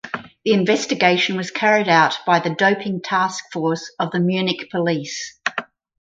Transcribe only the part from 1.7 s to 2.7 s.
out by the